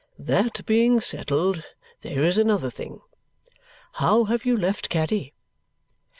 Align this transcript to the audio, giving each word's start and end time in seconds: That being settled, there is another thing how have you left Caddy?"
That 0.17 0.65
being 0.65 0.99
settled, 0.99 1.61
there 1.99 2.23
is 2.23 2.39
another 2.39 2.71
thing 2.71 3.01
how 3.91 4.23
have 4.23 4.45
you 4.45 4.57
left 4.57 4.89
Caddy?" 4.89 5.35